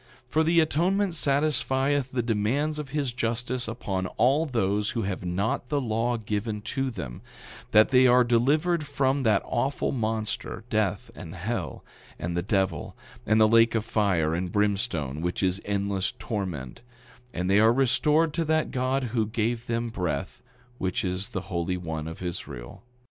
[0.29, 5.23] 9:26 For the atonement satisfieth the demands of his justice upon all those who have
[5.23, 7.21] not the law given to them,
[7.69, 11.85] that they are delivered from that awful monster, death and hell,
[12.17, 16.81] and the devil, and the lake of fire and brimstone, which is endless torment;
[17.31, 20.41] and they are restored to that God who gave them breath,
[20.79, 22.81] which is the Holy One of Israel.